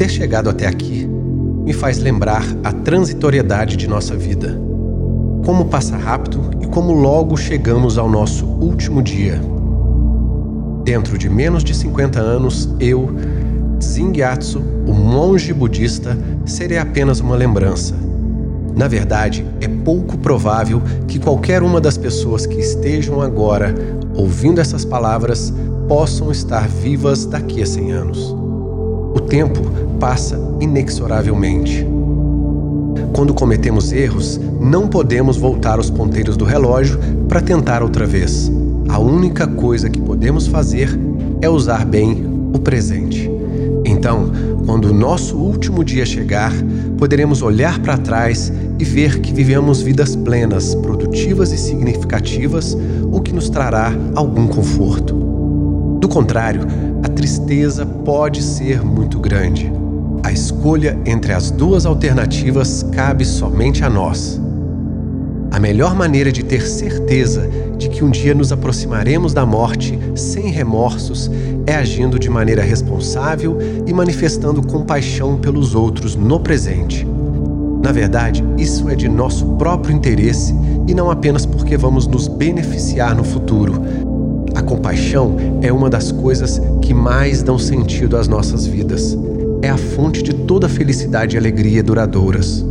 Ter 0.00 0.08
chegado 0.08 0.48
até 0.48 0.66
aqui 0.66 1.06
me 1.06 1.74
faz 1.74 1.98
lembrar 1.98 2.42
a 2.64 2.72
transitoriedade 2.72 3.76
de 3.76 3.86
nossa 3.86 4.16
vida. 4.16 4.58
Como 5.44 5.66
passa 5.66 5.94
rápido 5.94 6.52
e 6.58 6.66
como 6.66 6.94
logo 6.94 7.36
chegamos 7.36 7.98
ao 7.98 8.08
nosso 8.08 8.46
último 8.46 9.02
dia. 9.02 9.38
Dentro 10.84 11.18
de 11.18 11.28
menos 11.28 11.62
de 11.62 11.74
50 11.74 12.18
anos, 12.18 12.74
eu, 12.80 13.14
Zingyatso, 13.78 14.60
o 14.86 14.94
monge 14.94 15.52
budista, 15.52 16.16
serei 16.46 16.78
apenas 16.78 17.20
uma 17.20 17.36
lembrança. 17.36 17.94
Na 18.74 18.88
verdade, 18.88 19.44
é 19.60 19.68
pouco 19.68 20.16
provável 20.16 20.80
que 21.06 21.18
qualquer 21.18 21.62
uma 21.62 21.78
das 21.78 21.98
pessoas 21.98 22.46
que 22.46 22.58
estejam 22.58 23.20
agora 23.20 23.74
ouvindo 24.14 24.62
essas 24.62 24.82
palavras 24.82 25.52
possam 25.86 26.32
estar 26.32 26.66
vivas 26.66 27.26
daqui 27.26 27.60
a 27.60 27.66
100 27.66 27.92
anos. 27.92 28.34
O 29.12 29.20
tempo 29.20 29.89
passa 30.00 30.40
inexoravelmente. 30.60 31.86
Quando 33.12 33.34
cometemos 33.34 33.92
erros, 33.92 34.40
não 34.58 34.88
podemos 34.88 35.36
voltar 35.36 35.78
os 35.78 35.90
ponteiros 35.90 36.36
do 36.36 36.44
relógio 36.44 36.98
para 37.28 37.40
tentar 37.40 37.82
outra 37.82 38.06
vez. 38.06 38.50
A 38.88 38.98
única 38.98 39.46
coisa 39.46 39.90
que 39.90 40.00
podemos 40.00 40.46
fazer 40.46 40.98
é 41.42 41.48
usar 41.48 41.84
bem 41.84 42.24
o 42.52 42.58
presente. 42.58 43.30
Então, 43.84 44.30
quando 44.64 44.86
o 44.86 44.94
nosso 44.94 45.36
último 45.36 45.84
dia 45.84 46.06
chegar, 46.06 46.52
poderemos 46.96 47.42
olhar 47.42 47.78
para 47.80 47.98
trás 47.98 48.52
e 48.78 48.84
ver 48.84 49.20
que 49.20 49.32
vivemos 49.32 49.82
vidas 49.82 50.16
plenas, 50.16 50.74
produtivas 50.76 51.52
e 51.52 51.58
significativas, 51.58 52.76
o 53.12 53.20
que 53.20 53.32
nos 53.32 53.50
trará 53.50 53.92
algum 54.14 54.46
conforto. 54.46 55.14
Do 56.00 56.08
contrário, 56.08 56.62
a 57.02 57.08
tristeza 57.08 57.84
pode 57.84 58.42
ser 58.42 58.82
muito 58.82 59.18
grande. 59.18 59.79
A 60.22 60.30
escolha 60.30 60.98
entre 61.06 61.32
as 61.32 61.50
duas 61.50 61.86
alternativas 61.86 62.84
cabe 62.92 63.24
somente 63.24 63.82
a 63.82 63.88
nós. 63.88 64.40
A 65.50 65.58
melhor 65.58 65.94
maneira 65.94 66.30
de 66.30 66.44
ter 66.44 66.62
certeza 66.62 67.48
de 67.78 67.88
que 67.88 68.04
um 68.04 68.10
dia 68.10 68.34
nos 68.34 68.52
aproximaremos 68.52 69.32
da 69.32 69.46
morte 69.46 69.98
sem 70.14 70.50
remorsos 70.50 71.30
é 71.66 71.74
agindo 71.74 72.18
de 72.18 72.28
maneira 72.28 72.62
responsável 72.62 73.58
e 73.86 73.92
manifestando 73.92 74.62
compaixão 74.62 75.38
pelos 75.38 75.74
outros 75.74 76.14
no 76.14 76.38
presente. 76.38 77.06
Na 77.82 77.90
verdade, 77.90 78.44
isso 78.58 78.88
é 78.90 78.94
de 78.94 79.08
nosso 79.08 79.46
próprio 79.56 79.96
interesse 79.96 80.54
e 80.86 80.94
não 80.94 81.10
apenas 81.10 81.46
porque 81.46 81.76
vamos 81.78 82.06
nos 82.06 82.28
beneficiar 82.28 83.16
no 83.16 83.24
futuro. 83.24 83.82
A 84.54 84.62
compaixão 84.62 85.36
é 85.62 85.72
uma 85.72 85.88
das 85.88 86.12
coisas 86.12 86.60
que 86.82 86.92
mais 86.92 87.42
dão 87.42 87.58
sentido 87.58 88.16
às 88.16 88.28
nossas 88.28 88.66
vidas. 88.66 89.16
É 89.62 89.68
a 89.68 89.76
fonte 89.76 90.22
de 90.22 90.32
toda 90.32 90.68
felicidade 90.68 91.36
e 91.36 91.38
alegria 91.38 91.82
duradouras 91.82 92.64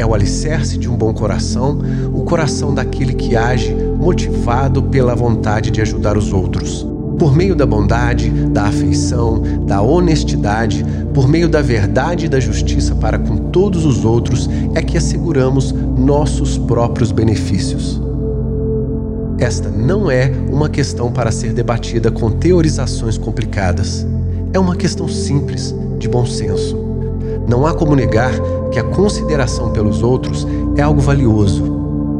é 0.00 0.06
o 0.06 0.14
alicerce 0.14 0.78
de 0.78 0.88
um 0.88 0.96
bom 0.96 1.12
coração, 1.12 1.78
o 2.12 2.22
coração 2.22 2.74
daquele 2.74 3.12
que 3.12 3.36
age 3.36 3.74
motivado 3.74 4.82
pela 4.84 5.14
vontade 5.14 5.70
de 5.70 5.80
ajudar 5.82 6.16
os 6.16 6.32
outros. 6.32 6.86
Por 7.18 7.36
meio 7.36 7.54
da 7.54 7.66
bondade, 7.66 8.30
da 8.30 8.64
afeição, 8.64 9.42
da 9.66 9.82
honestidade, 9.82 10.84
por 11.12 11.28
meio 11.28 11.48
da 11.48 11.60
verdade 11.60 12.26
e 12.26 12.28
da 12.30 12.40
justiça 12.40 12.94
para 12.94 13.18
com 13.18 13.36
todos 13.36 13.84
os 13.84 14.04
outros, 14.04 14.48
é 14.74 14.80
que 14.80 14.96
asseguramos 14.96 15.72
nossos 15.72 16.56
próprios 16.56 17.12
benefícios. 17.12 18.00
Esta 19.38 19.68
não 19.68 20.10
é 20.10 20.32
uma 20.50 20.70
questão 20.70 21.12
para 21.12 21.30
ser 21.30 21.52
debatida 21.52 22.10
com 22.10 22.30
teorizações 22.30 23.18
complicadas. 23.18 24.06
É 24.52 24.58
uma 24.58 24.74
questão 24.74 25.06
simples, 25.08 25.72
de 25.98 26.08
bom 26.08 26.26
senso. 26.26 26.76
Não 27.48 27.64
há 27.64 27.72
como 27.72 27.94
negar 27.94 28.32
que 28.72 28.80
a 28.80 28.82
consideração 28.82 29.70
pelos 29.70 30.02
outros 30.02 30.46
é 30.76 30.82
algo 30.82 31.00
valioso. 31.00 31.62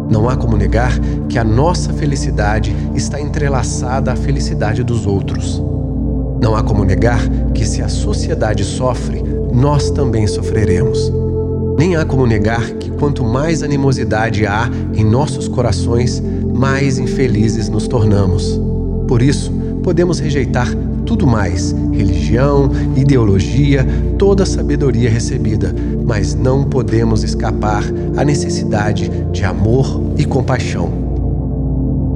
Não 0.08 0.28
há 0.28 0.36
como 0.36 0.56
negar 0.56 0.96
que 1.28 1.38
a 1.38 1.44
nossa 1.44 1.92
felicidade 1.92 2.74
está 2.94 3.20
entrelaçada 3.20 4.12
à 4.12 4.16
felicidade 4.16 4.84
dos 4.84 5.06
outros. 5.06 5.60
Não 6.40 6.54
há 6.54 6.62
como 6.62 6.84
negar 6.84 7.20
que 7.52 7.66
se 7.66 7.82
a 7.82 7.88
sociedade 7.88 8.64
sofre, 8.64 9.22
nós 9.52 9.90
também 9.90 10.26
sofreremos. 10.28 11.12
Nem 11.76 11.96
há 11.96 12.04
como 12.04 12.26
negar 12.26 12.62
que 12.74 12.90
quanto 12.92 13.24
mais 13.24 13.62
animosidade 13.62 14.46
há 14.46 14.70
em 14.94 15.04
nossos 15.04 15.48
corações, 15.48 16.22
mais 16.54 16.96
infelizes 16.98 17.68
nos 17.68 17.88
tornamos. 17.88 18.60
Por 19.08 19.20
isso, 19.20 19.52
podemos 19.82 20.20
rejeitar 20.20 20.68
tudo 21.06 21.26
mais: 21.26 21.74
religião, 21.92 22.70
ideologia, 22.96 23.86
toda 24.18 24.42
a 24.42 24.46
sabedoria 24.46 25.10
recebida, 25.10 25.74
mas 26.04 26.34
não 26.34 26.64
podemos 26.64 27.22
escapar 27.22 27.84
à 28.16 28.24
necessidade 28.24 29.10
de 29.32 29.44
amor 29.44 30.00
e 30.16 30.24
compaixão. 30.24 31.10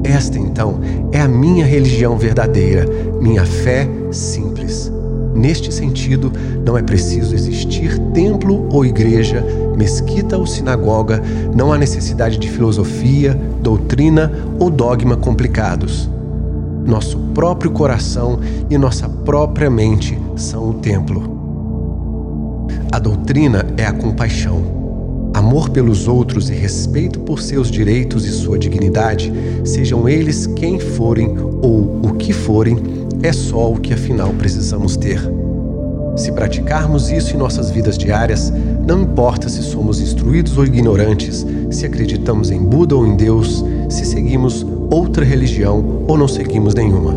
Esta, 0.03 0.37
então, 0.37 0.79
é 1.11 1.19
a 1.19 1.27
minha 1.27 1.65
religião 1.65 2.17
verdadeira, 2.17 2.85
minha 3.19 3.43
fé 3.43 3.89
simples. 4.11 4.91
Neste 5.33 5.73
sentido, 5.73 6.31
não 6.65 6.77
é 6.77 6.81
preciso 6.81 7.35
existir 7.35 7.99
templo 8.13 8.69
ou 8.71 8.85
igreja, 8.85 9.43
mesquita 9.75 10.37
ou 10.37 10.47
sinagoga, 10.47 11.21
não 11.53 11.73
há 11.73 11.77
necessidade 11.77 12.37
de 12.37 12.49
filosofia, 12.49 13.37
doutrina 13.61 14.31
ou 14.59 14.69
dogma 14.69 15.17
complicados. 15.17 16.09
Nosso 16.85 17.17
próprio 17.33 17.71
coração 17.71 18.39
e 18.69 18.77
nossa 18.77 19.09
própria 19.09 19.71
mente 19.71 20.17
são 20.35 20.69
o 20.69 20.73
templo. 20.75 21.35
A 22.91 22.99
doutrina 22.99 23.65
é 23.75 23.85
a 23.85 23.91
compaixão. 23.91 25.31
Amor 25.33 25.69
pelos 25.69 26.07
outros 26.07 26.49
e 26.49 26.53
respeito 26.53 27.19
por 27.19 27.41
seus 27.41 27.69
direitos 27.69 28.25
e 28.25 28.31
sua 28.31 28.57
dignidade, 28.57 29.33
sejam 29.65 30.07
eles 30.07 30.45
quem 30.47 30.79
forem 30.79 31.35
ou 31.61 31.99
o 32.03 32.13
que 32.13 32.31
forem, 32.31 32.77
é 33.21 33.33
só 33.33 33.73
o 33.73 33.77
que 33.77 33.93
afinal 33.93 34.29
precisamos 34.29 34.95
ter. 34.95 35.19
Se 36.15 36.31
praticarmos 36.31 37.11
isso 37.11 37.35
em 37.35 37.37
nossas 37.37 37.69
vidas 37.69 37.97
diárias, 37.97 38.53
não 38.87 39.01
importa 39.01 39.49
se 39.49 39.61
somos 39.61 39.99
instruídos 39.99 40.57
ou 40.57 40.63
ignorantes, 40.63 41.45
se 41.69 41.85
acreditamos 41.85 42.51
em 42.51 42.63
Buda 42.63 42.95
ou 42.95 43.05
em 43.05 43.17
Deus, 43.17 43.65
se 43.89 44.05
seguimos 44.05 44.65
outra 44.89 45.25
religião 45.25 46.03
ou 46.07 46.17
não 46.17 46.27
seguimos 46.27 46.73
nenhuma. 46.73 47.15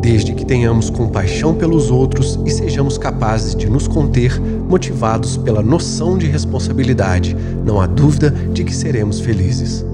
Desde 0.00 0.32
que 0.32 0.46
tenhamos 0.46 0.90
compaixão 0.90 1.54
pelos 1.54 1.90
outros 1.90 2.38
e 2.46 2.50
sejamos 2.50 2.96
capazes 2.96 3.54
de 3.54 3.68
nos 3.68 3.88
conter, 3.88 4.40
motivados 4.40 5.36
pela 5.36 5.62
noção 5.62 6.16
de 6.16 6.26
responsabilidade, 6.26 7.36
não 7.64 7.80
há 7.80 7.86
dúvida 7.86 8.30
de 8.30 8.64
que 8.64 8.74
seremos 8.74 9.20
felizes. 9.20 9.84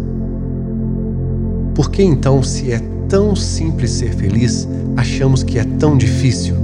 Por 1.75 1.91
que 1.91 2.03
então, 2.03 2.43
se 2.43 2.71
é 2.71 2.81
tão 3.09 3.35
simples 3.35 3.91
ser 3.91 4.15
feliz, 4.15 4.69
achamos 4.97 5.43
que 5.43 5.59
é 5.59 5.65
tão 5.65 5.97
difícil? 5.97 6.55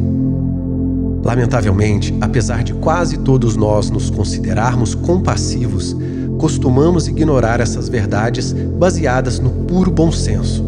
Lamentavelmente, 1.25 2.15
apesar 2.21 2.63
de 2.63 2.75
quase 2.75 3.19
todos 3.19 3.57
nós 3.57 3.91
nos 3.91 4.11
considerarmos 4.11 4.95
compassivos, 4.95 5.97
costumamos 6.41 7.07
ignorar 7.07 7.61
essas 7.61 7.91
verdades 7.91 8.51
baseadas 8.53 9.39
no 9.39 9.51
puro 9.51 9.91
bom 9.91 10.11
senso. 10.11 10.63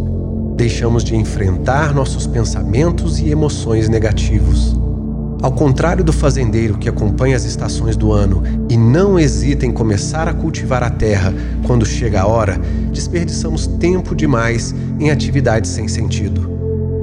Deixamos 0.55 1.03
de 1.03 1.17
enfrentar 1.17 1.95
nossos 1.95 2.27
pensamentos 2.27 3.19
e 3.19 3.31
emoções 3.31 3.89
negativos. 3.89 4.79
Ao 5.41 5.51
contrário 5.51 6.05
do 6.05 6.13
fazendeiro 6.13 6.77
que 6.77 6.91
acompanha 6.91 7.35
as 7.35 7.45
estações 7.45 7.97
do 7.97 8.13
ano 8.13 8.43
e 8.69 8.77
não 8.77 9.19
hesita 9.19 9.65
em 9.65 9.73
começar 9.73 10.29
a 10.29 10.35
cultivar 10.35 10.83
a 10.83 10.91
terra 10.91 11.33
quando 11.67 11.87
chega 11.87 12.21
a 12.21 12.27
hora, 12.27 12.61
desperdiçamos 12.93 13.67
tempo 13.67 14.15
demais 14.15 14.75
em 15.01 15.11
atividades 15.11 15.71
sem 15.71 15.89
sentido 15.89 16.62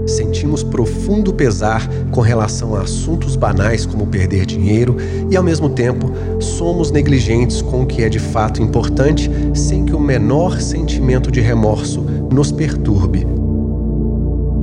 sentimos 0.10 0.64
profundo 0.64 1.34
pesar 1.34 1.88
com 2.12 2.22
relação 2.22 2.76
a 2.76 2.82
assuntos 2.82 3.36
banais 3.36 3.86
como 3.86 4.08
perder 4.08 4.46
dinheiro 4.46 4.98
e, 5.30 5.38
ao 5.38 5.44
mesmo 5.44 5.70
tempo, 5.70 6.12
somos 6.40 6.92
negligentes 6.92 7.62
com 7.62 7.84
o 7.84 7.86
que 7.86 8.04
é 8.04 8.10
de 8.10 8.20
fato 8.20 8.62
importante 8.62 9.30
sem 9.54 9.86
que 9.86 9.96
o 9.96 10.00
menor 10.00 10.60
sentimento 10.60 11.32
de 11.32 11.40
remorso 11.40 12.02
nos 12.32 12.52
perturbe. 12.52 13.26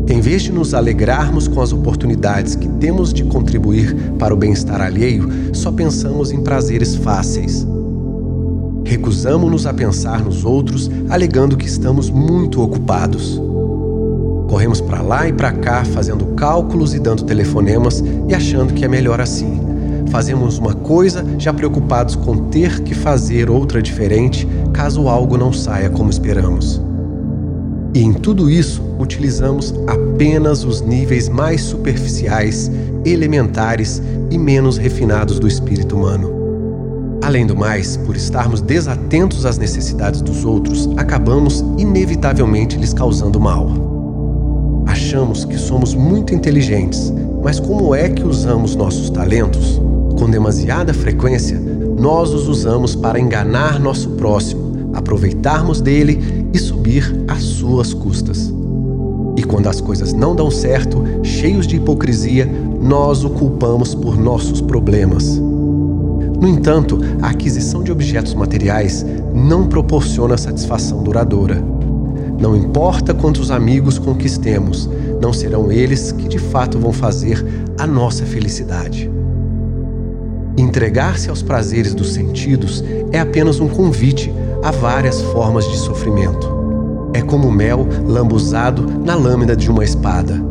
Em 0.08 0.20
vez 0.20 0.42
de 0.42 0.52
nos 0.52 0.72
alegrarmos 0.72 1.48
com 1.48 1.60
as 1.60 1.72
oportunidades 1.72 2.54
que 2.54 2.68
temos 2.68 3.12
de 3.12 3.24
contribuir 3.24 3.94
para 4.18 4.32
o 4.32 4.36
bem-estar 4.36 4.80
alheio, 4.80 5.28
só 5.52 5.72
pensamos 5.72 6.30
em 6.30 6.40
prazeres 6.42 6.94
fáceis. 6.94 7.66
Recusamos-nos 8.84 9.66
a 9.66 9.74
pensar 9.74 10.24
nos 10.24 10.44
outros, 10.44 10.88
alegando 11.08 11.56
que 11.56 11.66
estamos 11.66 12.08
muito 12.08 12.62
ocupados. 12.62 13.42
Corremos 14.48 14.80
para 14.80 15.02
lá 15.02 15.28
e 15.28 15.32
para 15.32 15.52
cá, 15.52 15.84
fazendo 15.84 16.26
cálculos 16.34 16.94
e 16.94 17.00
dando 17.00 17.24
telefonemas 17.24 18.02
e 18.28 18.34
achando 18.34 18.72
que 18.72 18.84
é 18.84 18.88
melhor 18.88 19.20
assim. 19.20 19.60
Fazemos 20.10 20.58
uma 20.58 20.72
coisa 20.72 21.24
já 21.38 21.52
preocupados 21.52 22.14
com 22.14 22.48
ter 22.48 22.80
que 22.80 22.94
fazer 22.94 23.50
outra 23.50 23.82
diferente 23.82 24.46
caso 24.72 25.08
algo 25.08 25.36
não 25.36 25.52
saia 25.52 25.90
como 25.90 26.10
esperamos. 26.10 26.80
E 27.92 28.02
em 28.02 28.12
tudo 28.12 28.50
isso, 28.50 28.82
utilizamos 28.98 29.74
apenas 29.86 30.64
os 30.64 30.80
níveis 30.80 31.28
mais 31.28 31.62
superficiais, 31.62 32.70
elementares 33.04 34.02
e 34.30 34.38
menos 34.38 34.76
refinados 34.76 35.38
do 35.38 35.48
espírito 35.48 35.96
humano. 35.96 36.30
Além 37.22 37.46
do 37.46 37.56
mais, 37.56 37.96
por 37.96 38.14
estarmos 38.14 38.60
desatentos 38.60 39.46
às 39.46 39.58
necessidades 39.58 40.20
dos 40.20 40.44
outros, 40.44 40.88
acabamos 40.96 41.64
inevitavelmente 41.78 42.76
lhes 42.76 42.92
causando 42.92 43.40
mal. 43.40 43.95
Achamos 45.06 45.44
que 45.44 45.56
somos 45.56 45.94
muito 45.94 46.34
inteligentes, 46.34 47.12
mas 47.40 47.60
como 47.60 47.94
é 47.94 48.08
que 48.08 48.26
usamos 48.26 48.74
nossos 48.74 49.08
talentos? 49.08 49.80
Com 50.18 50.28
demasiada 50.28 50.92
frequência, 50.92 51.60
nós 51.96 52.34
os 52.34 52.48
usamos 52.48 52.96
para 52.96 53.20
enganar 53.20 53.78
nosso 53.78 54.10
próximo, 54.10 54.90
aproveitarmos 54.94 55.80
dele 55.80 56.48
e 56.52 56.58
subir 56.58 57.24
às 57.28 57.40
suas 57.40 57.94
custas. 57.94 58.52
E 59.36 59.44
quando 59.44 59.68
as 59.68 59.80
coisas 59.80 60.12
não 60.12 60.34
dão 60.34 60.50
certo, 60.50 61.04
cheios 61.22 61.68
de 61.68 61.76
hipocrisia, 61.76 62.50
nós 62.82 63.22
o 63.22 63.30
culpamos 63.30 63.94
por 63.94 64.18
nossos 64.18 64.60
problemas. 64.60 65.38
No 66.40 66.48
entanto, 66.48 66.98
a 67.22 67.28
aquisição 67.28 67.84
de 67.84 67.92
objetos 67.92 68.34
materiais 68.34 69.06
não 69.32 69.68
proporciona 69.68 70.36
satisfação 70.36 71.04
duradoura. 71.04 71.75
Não 72.38 72.54
importa 72.54 73.14
quantos 73.14 73.50
amigos 73.50 73.98
conquistemos, 73.98 74.88
não 75.20 75.32
serão 75.32 75.72
eles 75.72 76.12
que 76.12 76.28
de 76.28 76.38
fato 76.38 76.78
vão 76.78 76.92
fazer 76.92 77.44
a 77.78 77.86
nossa 77.86 78.26
felicidade. 78.26 79.10
Entregar-se 80.58 81.28
aos 81.28 81.42
prazeres 81.42 81.94
dos 81.94 82.12
sentidos 82.12 82.82
é 83.12 83.20
apenas 83.20 83.60
um 83.60 83.68
convite 83.68 84.32
a 84.62 84.70
várias 84.70 85.20
formas 85.20 85.68
de 85.68 85.76
sofrimento. 85.76 86.54
É 87.12 87.22
como 87.22 87.50
mel 87.50 87.86
lambuzado 88.06 88.86
na 89.04 89.14
lâmina 89.14 89.54
de 89.54 89.70
uma 89.70 89.84
espada. 89.84 90.42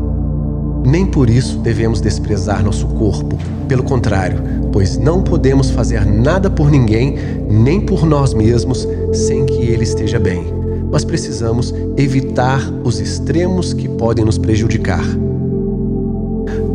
Nem 0.86 1.06
por 1.06 1.30
isso 1.30 1.58
devemos 1.58 2.02
desprezar 2.02 2.64
nosso 2.64 2.86
corpo, 2.88 3.38
pelo 3.68 3.84
contrário, 3.84 4.40
pois 4.72 4.98
não 4.98 5.24
podemos 5.24 5.72
fazer 5.72 6.06
nada 6.06 6.50
por 6.50 6.70
ninguém, 6.70 7.18
nem 7.50 7.82
por 7.82 8.06
nós 8.06 8.34
mesmos, 8.34 8.88
sem 9.12 9.46
que 9.46 9.64
ele 9.64 9.84
esteja 9.84 10.20
bem. 10.20 10.55
Mas 10.92 11.04
precisamos 11.04 11.74
evitar 11.98 12.62
os 12.84 13.00
extremos 13.00 13.74
que 13.74 13.88
podem 13.88 14.24
nos 14.24 14.38
prejudicar. 14.38 15.06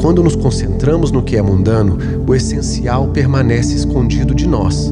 Quando 0.01 0.23
nos 0.23 0.35
concentramos 0.35 1.11
no 1.11 1.23
que 1.23 1.37
é 1.37 1.43
mundano, 1.43 1.99
o 2.27 2.35
essencial 2.35 3.09
permanece 3.09 3.75
escondido 3.75 4.35
de 4.35 4.47
nós. 4.47 4.91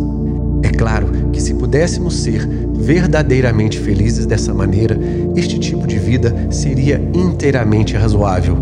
É 0.62 0.68
claro 0.68 1.08
que, 1.32 1.40
se 1.40 1.54
pudéssemos 1.54 2.14
ser 2.14 2.46
verdadeiramente 2.74 3.78
felizes 3.78 4.26
dessa 4.26 4.52
maneira, 4.52 4.98
este 5.34 5.58
tipo 5.58 5.86
de 5.86 5.98
vida 5.98 6.34
seria 6.50 7.00
inteiramente 7.14 7.96
razoável, 7.96 8.56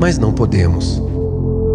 mas 0.00 0.18
não 0.18 0.32
podemos. 0.32 1.02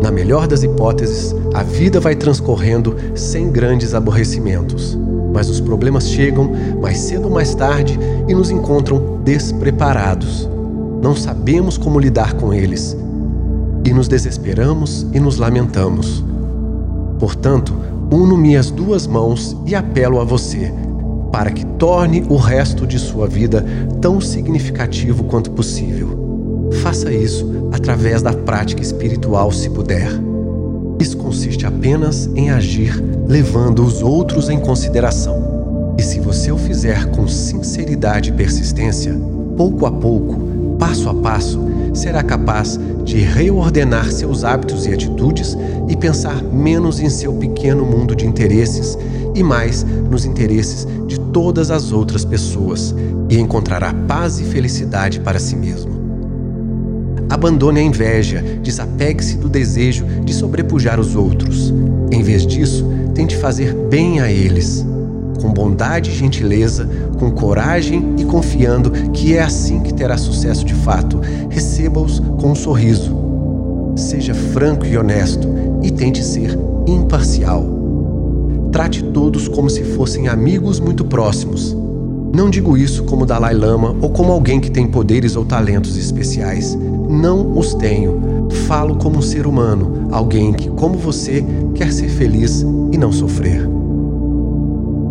Na 0.02 0.12
melhor 0.12 0.48
das 0.48 0.64
hipóteses, 0.64 1.36
a 1.54 1.64
vida 1.64 2.00
vai 2.00 2.16
transcorrendo 2.16 2.96
sem 3.16 3.52
grandes 3.52 3.94
aborrecimentos, 3.94 4.98
mas 5.34 5.50
os 5.50 5.60
problemas 5.60 6.08
chegam 6.08 6.52
mais 6.82 7.00
cedo 7.00 7.26
ou 7.26 7.32
mais 7.32 7.56
tarde 7.56 8.00
e 8.28 8.34
nos 8.34 8.50
encontram 8.52 9.20
despreparados. 9.24 10.48
Não 11.02 11.16
sabemos 11.16 11.78
como 11.78 12.00
lidar 12.00 12.36
com 12.36 12.54
eles 12.54 12.96
e 13.86 13.92
nos 13.92 14.08
desesperamos 14.08 15.06
e 15.12 15.20
nos 15.20 15.38
lamentamos. 15.38 16.24
Portanto, 17.20 17.74
uno-me 18.12 18.56
as 18.56 18.70
duas 18.70 19.08
mãos 19.08 19.58
e 19.66 19.76
apelo 19.76 20.20
a 20.20 20.24
você, 20.24 20.72
para 21.32 21.52
que 21.52 21.66
torne 21.66 22.24
o 22.30 22.38
resto 22.38 22.86
de 22.86 23.00
sua 23.00 23.28
vida 23.28 23.66
tão 24.00 24.22
significativo 24.22 25.24
quanto 25.26 25.52
possível. 25.52 26.70
Faça 26.82 27.12
isso 27.12 27.70
através 27.72 28.22
da 28.22 28.34
prática 28.34 28.82
espiritual, 28.82 29.52
se 29.52 29.70
puder. 29.70 30.10
Isso 31.00 31.18
consiste 31.18 31.66
apenas 31.66 32.30
em 32.36 32.50
agir 32.50 33.04
levando 33.28 33.84
os 33.84 34.02
outros 34.02 34.50
em 34.50 34.60
consideração. 34.60 35.96
E 35.98 36.02
se 36.02 36.20
você 36.20 36.52
o 36.52 36.58
fizer 36.58 37.06
com 37.12 37.28
sinceridade 37.28 38.30
e 38.30 38.34
persistência, 38.34 39.14
pouco 39.56 39.86
a 39.86 39.92
pouco, 39.92 40.76
passo 40.78 41.10
a 41.10 41.14
passo, 41.14 41.60
será 41.94 42.24
capaz 42.24 42.80
de 43.04 43.18
reordenar 43.18 44.12
seus 44.12 44.44
hábitos 44.44 44.86
e 44.86 44.94
atitudes 44.94 45.56
e 45.88 45.96
pensar 45.96 46.42
menos 46.44 47.00
em 47.00 47.10
seu 47.10 47.34
pequeno 47.34 47.86
mundo 47.86 48.16
de 48.16 48.26
interesses 48.26 48.98
e 49.36 49.44
mais 49.44 49.84
nos 49.84 50.26
interesses 50.26 50.88
de 51.08 51.20
todas 51.20 51.72
as 51.72 51.92
outras 51.92 52.26
pessoas 52.26 52.94
e 53.30 53.40
encontrará 53.40 53.94
paz 54.08 54.40
e 54.40 54.44
felicidade 54.44 55.20
para 55.20 55.40
si 55.40 55.56
mesmo. 55.56 55.94
Abandone 57.30 57.80
a 57.80 57.84
inveja, 57.84 58.44
desapegue-se 58.62 59.38
do 59.38 59.50
desejo 59.50 60.06
de 60.24 60.34
sobrepujar 60.34 61.00
os 61.00 61.16
outros. 61.16 61.74
Em 62.12 62.22
vez 62.22 62.46
disso, 62.46 62.86
tente 63.14 63.38
fazer 63.38 63.74
bem 63.74 64.20
a 64.20 64.32
eles 64.32 64.86
com 65.44 65.52
bondade 65.52 66.10
e 66.10 66.14
gentileza, 66.14 66.90
com 67.20 67.30
coragem 67.30 68.16
e 68.18 68.24
confiando 68.24 68.92
que 69.12 69.36
é 69.36 69.42
assim 69.42 69.82
que 69.82 69.94
terá 69.94 70.18
sucesso 70.18 70.64
de 70.64 70.74
fato. 70.74 71.20
Receba-os 71.50 72.20
com 72.20 72.52
um 72.52 72.56
sorriso. 72.56 73.14
Seja 73.98 74.34
franco 74.34 74.86
e 74.86 74.98
honesto 74.98 75.48
e 75.82 75.92
tente 75.92 76.24
ser 76.24 76.58
imparcial. 76.88 77.66
Trate 78.72 79.04
todos 79.04 79.50
como 79.50 79.70
se 79.70 79.84
fossem 79.84 80.30
amigos 80.30 80.80
muito 80.80 81.04
próximos. 81.04 81.83
Não 82.34 82.50
digo 82.50 82.76
isso 82.76 83.04
como 83.04 83.28
Dalai 83.28 83.54
Lama 83.54 83.96
ou 84.02 84.10
como 84.10 84.32
alguém 84.32 84.60
que 84.60 84.72
tem 84.72 84.88
poderes 84.88 85.36
ou 85.36 85.46
talentos 85.46 85.96
especiais. 85.96 86.76
Não 87.08 87.56
os 87.56 87.76
tenho. 87.76 88.50
Falo 88.68 88.96
como 88.96 89.20
um 89.20 89.22
ser 89.22 89.46
humano, 89.46 90.08
alguém 90.12 90.52
que, 90.52 90.68
como 90.72 90.98
você, 90.98 91.46
quer 91.76 91.94
ser 91.94 92.10
feliz 92.10 92.66
e 92.92 92.98
não 92.98 93.12
sofrer. 93.12 93.70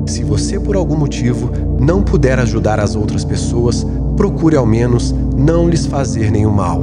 Se 0.04 0.24
você 0.24 0.58
por 0.58 0.74
algum 0.74 0.96
motivo 0.96 1.48
não 1.78 2.02
puder 2.02 2.40
ajudar 2.40 2.80
as 2.80 2.96
outras 2.96 3.24
pessoas, 3.24 3.86
procure 4.16 4.56
ao 4.56 4.66
menos 4.66 5.14
não 5.36 5.68
lhes 5.68 5.86
fazer 5.86 6.28
nenhum 6.28 6.50
mal. 6.50 6.82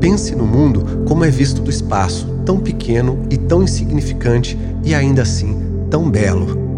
Pense 0.00 0.36
no 0.36 0.44
mundo 0.44 1.06
como 1.08 1.24
é 1.24 1.30
visto 1.30 1.62
do 1.62 1.70
espaço, 1.70 2.28
tão 2.44 2.58
pequeno 2.58 3.20
e 3.30 3.38
tão 3.38 3.62
insignificante 3.62 4.58
e 4.84 4.94
ainda 4.94 5.22
assim 5.22 5.56
tão 5.88 6.10
belo. 6.10 6.73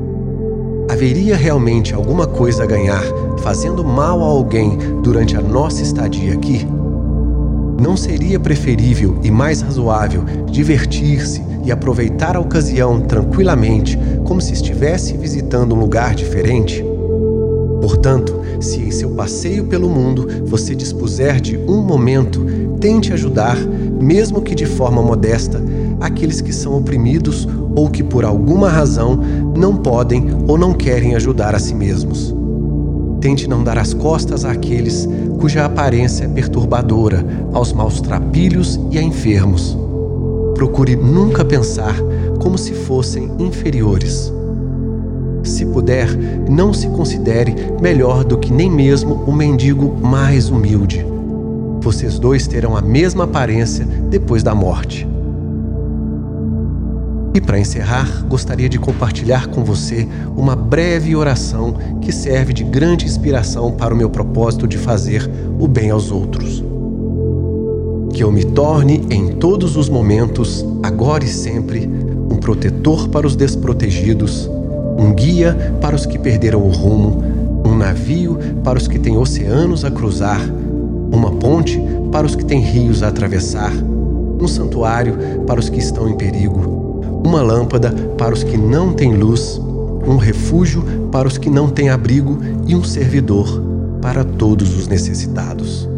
Haveria 0.88 1.36
realmente 1.36 1.92
alguma 1.92 2.26
coisa 2.26 2.62
a 2.62 2.66
ganhar 2.66 3.02
fazendo 3.38 3.84
mal 3.84 4.22
a 4.22 4.26
alguém 4.26 4.78
durante 5.02 5.36
a 5.36 5.40
nossa 5.40 5.82
estadia 5.82 6.32
aqui? 6.32 6.66
Não 7.80 7.96
seria 7.96 8.38
preferível 8.38 9.18
e 9.22 9.30
mais 9.30 9.60
razoável 9.60 10.24
divertir-se 10.48 11.42
e 11.64 11.72
aproveitar 11.72 12.36
a 12.36 12.40
ocasião 12.40 13.00
tranquilamente, 13.00 13.98
como 14.24 14.40
se 14.40 14.52
estivesse 14.52 15.16
visitando 15.16 15.74
um 15.74 15.80
lugar 15.80 16.14
diferente? 16.14 16.84
Portanto, 17.80 18.40
se 18.60 18.80
em 18.80 18.90
seu 18.90 19.10
passeio 19.10 19.64
pelo 19.64 19.88
mundo 19.88 20.28
você 20.46 20.74
dispuser 20.74 21.40
de 21.40 21.58
um 21.58 21.82
momento, 21.82 22.46
tente 22.80 23.12
ajudar, 23.12 23.56
mesmo 23.56 24.40
que 24.40 24.54
de 24.54 24.66
forma 24.66 25.02
modesta, 25.02 25.60
aqueles 26.00 26.40
que 26.40 26.52
são 26.52 26.76
oprimidos 26.76 27.46
ou 27.76 27.88
que 27.88 28.02
por 28.02 28.24
alguma 28.24 28.68
razão 28.68 29.16
não 29.56 29.76
podem 29.76 30.26
ou 30.48 30.58
não 30.58 30.74
querem 30.74 31.14
ajudar 31.14 31.54
a 31.54 31.60
si 31.60 31.74
mesmos. 31.74 32.34
Tente 33.20 33.48
não 33.48 33.62
dar 33.62 33.78
as 33.78 33.94
costas 33.94 34.44
àqueles 34.44 35.08
cuja 35.38 35.64
aparência 35.64 36.24
é 36.24 36.28
perturbadora, 36.28 37.24
aos 37.52 37.72
maus 37.72 38.00
trapilhos 38.00 38.80
e 38.90 38.98
a 38.98 39.02
enfermos 39.02 39.76
procure 40.56 40.96
nunca 40.96 41.44
pensar 41.44 41.94
como 42.40 42.56
se 42.56 42.72
fossem 42.72 43.30
inferiores. 43.38 44.32
Se 45.44 45.66
puder, 45.66 46.08
não 46.50 46.72
se 46.72 46.88
considere 46.88 47.54
melhor 47.80 48.24
do 48.24 48.38
que 48.38 48.52
nem 48.52 48.70
mesmo 48.70 49.22
o 49.26 49.32
mendigo 49.32 49.94
mais 50.02 50.48
humilde. 50.48 51.06
Vocês 51.80 52.18
dois 52.18 52.46
terão 52.46 52.74
a 52.74 52.80
mesma 52.80 53.24
aparência 53.24 53.84
depois 53.84 54.42
da 54.42 54.54
morte. 54.54 55.06
E 57.36 57.40
para 57.40 57.60
encerrar, 57.60 58.24
gostaria 58.26 58.66
de 58.66 58.78
compartilhar 58.78 59.48
com 59.48 59.62
você 59.62 60.08
uma 60.34 60.56
breve 60.56 61.14
oração 61.14 61.74
que 62.00 62.10
serve 62.10 62.54
de 62.54 62.64
grande 62.64 63.04
inspiração 63.04 63.72
para 63.72 63.92
o 63.92 63.96
meu 63.96 64.08
propósito 64.08 64.66
de 64.66 64.78
fazer 64.78 65.30
o 65.58 65.68
bem 65.68 65.90
aos 65.90 66.10
outros. 66.10 66.64
Que 68.14 68.24
eu 68.24 68.32
me 68.32 68.42
torne 68.42 69.06
em 69.10 69.32
todos 69.32 69.76
os 69.76 69.86
momentos, 69.86 70.64
agora 70.82 71.24
e 71.24 71.28
sempre, 71.28 71.86
um 72.30 72.36
protetor 72.36 73.06
para 73.08 73.26
os 73.26 73.36
desprotegidos, 73.36 74.50
um 74.98 75.12
guia 75.12 75.76
para 75.78 75.94
os 75.94 76.06
que 76.06 76.18
perderam 76.18 76.62
o 76.62 76.70
rumo, 76.70 77.22
um 77.66 77.76
navio 77.76 78.38
para 78.64 78.78
os 78.78 78.88
que 78.88 78.98
têm 78.98 79.18
oceanos 79.18 79.84
a 79.84 79.90
cruzar, 79.90 80.40
uma 81.12 81.32
ponte 81.32 81.78
para 82.10 82.26
os 82.26 82.34
que 82.34 82.46
têm 82.46 82.62
rios 82.62 83.02
a 83.02 83.08
atravessar, 83.08 83.74
um 84.40 84.48
santuário 84.48 85.44
para 85.46 85.60
os 85.60 85.68
que 85.68 85.78
estão 85.78 86.08
em 86.08 86.16
perigo, 86.16 86.75
uma 87.26 87.42
lâmpada 87.42 87.90
para 88.16 88.32
os 88.32 88.44
que 88.44 88.56
não 88.56 88.92
têm 88.92 89.16
luz, 89.16 89.60
um 90.06 90.16
refúgio 90.16 91.08
para 91.10 91.26
os 91.26 91.36
que 91.36 91.50
não 91.50 91.68
têm 91.68 91.90
abrigo 91.90 92.38
e 92.68 92.76
um 92.76 92.84
servidor, 92.84 93.60
para 94.00 94.24
todos 94.24 94.76
os 94.76 94.86
necessitados. 94.86 95.88